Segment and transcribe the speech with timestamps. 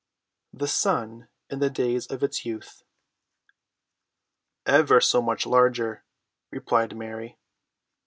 [0.51, 2.81] THE SUN IN THE DAYS OF ITS YOUTH.
[4.65, 6.03] "Ever so much larger,"
[6.49, 7.37] replied Mary.